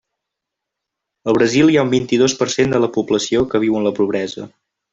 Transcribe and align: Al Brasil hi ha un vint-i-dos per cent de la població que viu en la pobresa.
Al 1.33 1.37
Brasil 1.39 1.69
hi 1.73 1.77
ha 1.79 1.83
un 1.89 1.93
vint-i-dos 1.97 2.35
per 2.41 2.49
cent 2.55 2.75
de 2.77 2.81
la 2.87 2.91
població 2.99 3.47
que 3.53 3.65
viu 3.67 3.81
en 3.81 3.87
la 3.91 3.95
pobresa. 4.01 4.49